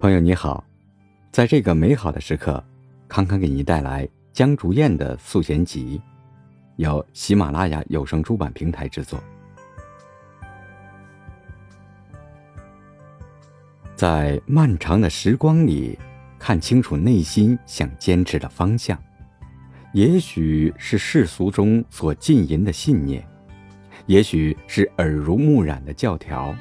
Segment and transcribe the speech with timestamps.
[0.00, 0.64] 朋友你好，
[1.30, 2.64] 在这个美好的时刻，
[3.06, 6.00] 康康给您带来江竹燕的素贤集，
[6.76, 9.22] 由喜马拉雅有声出版平台制作。
[13.94, 15.98] 在漫长的时光里，
[16.38, 18.98] 看清楚内心想坚持的方向，
[19.92, 23.22] 也许是世俗中所浸淫的信念，
[24.06, 26.56] 也许是耳濡目染的教条，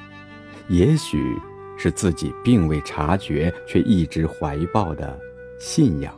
[0.68, 1.40] 也许。
[1.80, 5.18] 是自己并未察觉却一直怀抱的
[5.58, 6.14] 信仰。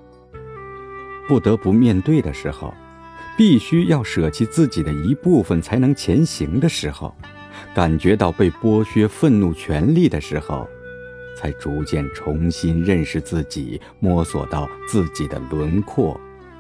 [1.28, 2.74] 不得不面对的时候，
[3.38, 7.16] 必须要舍弃自己的一部分才能前行的时候，
[7.76, 10.68] 感觉到被剥削、愤怒、权力的时候，
[11.38, 16.20] 才逐渐重新认识自己，摸索到自己的轮廓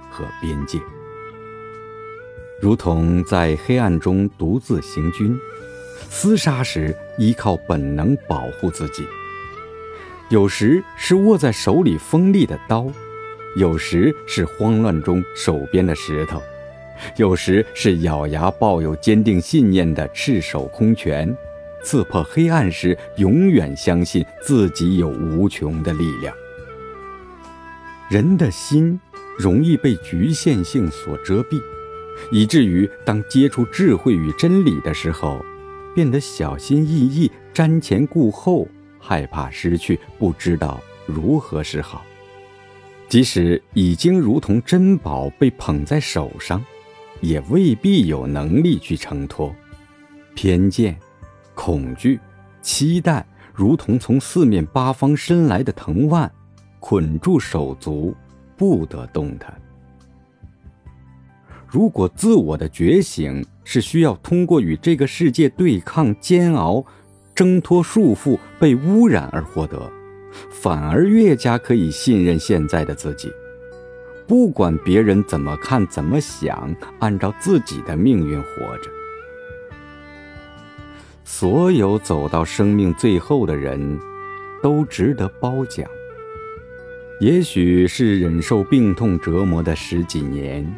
[0.09, 0.79] 和边界。
[2.61, 5.35] 如同在黑暗中独自行军。
[6.09, 9.03] 厮杀时，依靠本能保护自己；
[10.31, 12.87] 有时是握在手里锋利的刀，
[13.55, 16.41] 有时是慌乱中手边的石头，
[17.17, 21.31] 有时是咬牙抱有坚定信念的赤手空拳。
[21.83, 26.35] 刺破黑暗时，永远相信自己有无穷的力量。
[28.09, 28.99] 人的心
[29.37, 31.61] 容易被局限性所遮蔽，
[32.31, 35.45] 以至于当接触智慧与真理的时候。
[35.93, 38.67] 变得小心翼翼、瞻前顾后，
[38.99, 42.03] 害怕失去，不知道如何是好。
[43.09, 46.63] 即使已经如同珍宝被捧在手上，
[47.19, 49.53] 也未必有能力去承托。
[50.33, 50.97] 偏见、
[51.53, 52.19] 恐惧、
[52.61, 56.31] 期待，如同从四面八方伸来的藤蔓，
[56.79, 58.15] 捆住手足，
[58.55, 59.61] 不得动弹。
[61.71, 66.85] 如果自我的觉醒是需要通过与这个世界对抗、煎熬、
[67.33, 69.89] 挣脱束缚、被污染而获得，
[70.49, 73.31] 反而越加可以信任现在的自己，
[74.27, 78.91] 不管别人怎么看、怎么想，按照自己的命运活着。
[81.23, 83.97] 所有走到生命最后的人，
[84.61, 85.89] 都值得褒奖。
[87.21, 90.69] 也许是忍受病痛折磨的十几年。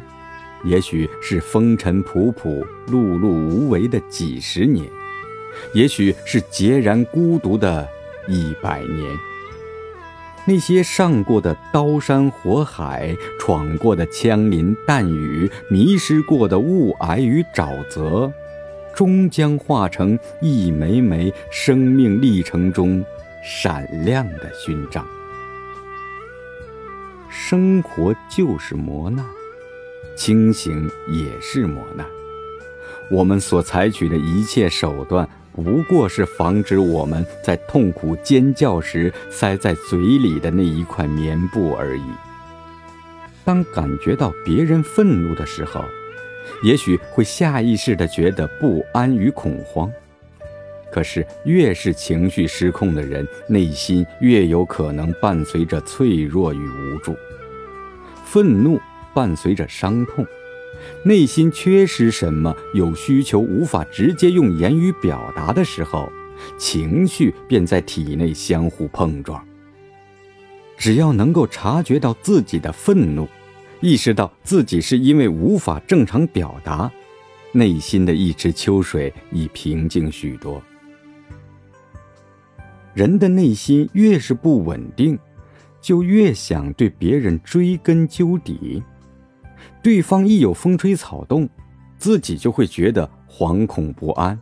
[0.64, 4.88] 也许是风尘仆仆、碌碌无为的几十年，
[5.74, 7.86] 也许是孑然孤独的
[8.28, 9.16] 一百年。
[10.46, 18.30] 那些上过的刀山火海，闯过的枪林弹雨，迷失过的雾霭与沼泽，
[18.94, 23.02] 终将化成一枚枚生命历程中
[23.42, 25.06] 闪亮的勋章。
[27.30, 29.24] 生活就是磨难。
[30.16, 32.06] 清醒也是磨难，
[33.10, 42.04] 我们所采取的一切手段，不过是防止我们在痛苦尖叫时塞在嘴里的那一块棉布而已。
[43.44, 45.84] 当感觉到别人愤怒的时候，
[46.62, 49.90] 也许会下意识地觉得不安与恐慌。
[50.90, 57.16] 可是，越是情绪失控的人，内心越有可能伴随着脆弱与无助、
[58.24, 58.78] 愤怒。
[59.14, 60.26] 伴随着伤痛，
[61.04, 66.10] 内心缺失什么，有需求无法直接用言语表达的时候，
[66.58, 69.42] 情绪便在体内相互碰撞。
[70.76, 73.28] 只要能够察觉到自己的愤怒，
[73.80, 76.90] 意识到自己是因为无法正常表达，
[77.52, 80.60] 内心的一池秋水已平静许多。
[82.92, 85.18] 人的内心越是不稳定，
[85.80, 88.82] 就越想对别人追根究底。
[89.84, 91.46] 对方一有风吹草动，
[91.98, 94.40] 自己就会觉得惶恐不安，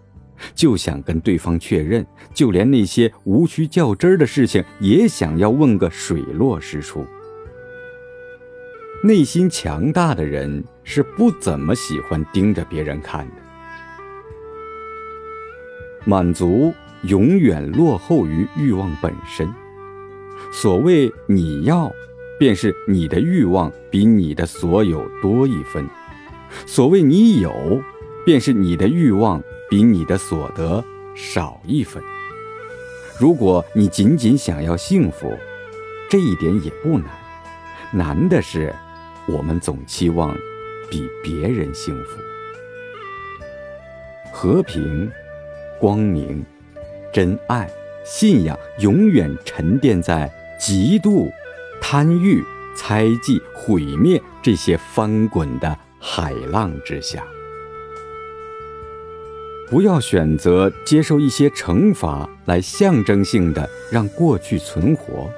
[0.55, 7.05] 就想跟对方确认，就连那些无需较真儿的事情，也想要问个水落石出。
[9.03, 13.35] 内心强大的人是不怎么喜欢盯着别人看的，
[16.05, 16.73] 满足
[17.03, 19.53] 永远落后于欲望本身。
[20.53, 21.93] 所谓你要。
[22.43, 25.89] 便是你的欲望比你的所有多一分，
[26.67, 27.81] 所谓你有，
[28.27, 29.41] 便是你的欲望
[29.71, 30.85] 比你的所得
[31.15, 32.03] 少一分。
[33.17, 35.33] 如果你仅仅想要幸福，
[36.11, 37.07] 这一点也不难，
[37.93, 38.75] 难的是
[39.29, 40.37] 我们总期望
[40.91, 42.19] 比别人幸福。
[44.33, 45.09] 和平、
[45.79, 46.45] 光明、
[47.13, 47.71] 真爱、
[48.05, 50.29] 信仰，永远沉淀在
[50.59, 51.31] 极度。
[51.85, 52.43] 贪欲、
[52.77, 57.23] 猜忌、毁灭这些翻滚的海浪之下，
[59.69, 65.29] 不要选择接受一些惩罚来象征性的让过去存活，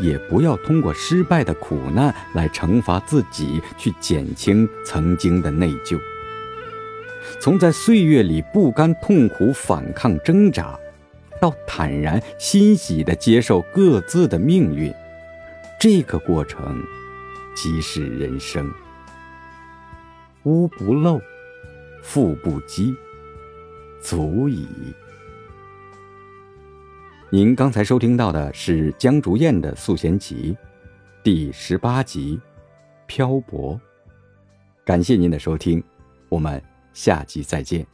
[0.00, 6.00] 也不要通过失败的苦难来惩罚自己，去减轻曾经的内疚。
[7.40, 10.78] 从在岁月里不甘痛苦、反抗挣扎，
[11.40, 14.94] 到坦然欣喜地接受各自的命运，
[15.78, 16.82] 这个过程
[17.54, 18.72] 即是人生。
[20.44, 21.20] 屋不漏，
[22.02, 22.94] 腹不饥，
[24.00, 24.66] 足矣。
[27.30, 30.56] 您刚才收听到的是江竹燕的《素贤集》
[31.22, 32.38] 第十八集
[33.06, 33.74] 《漂泊》，
[34.84, 35.82] 感谢您的收听，
[36.28, 36.62] 我们。
[36.94, 37.86] 下集再见。